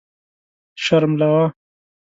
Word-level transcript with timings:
شر 0.83 1.03
ملوه. 1.11 1.45